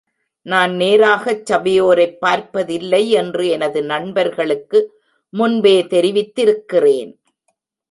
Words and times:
நான் 0.45 0.75
நேராகச் 0.75 1.51
சபையோரைப் 1.51 2.17
பார்ப்பதில்லை 2.19 3.09
என்று 3.11 3.47
எனது 3.47 3.83
நண்பர்களுக்கு 3.83 4.79
முன்பே 5.33 5.81
தெரிவித்திருக்கிறேன். 5.83 7.13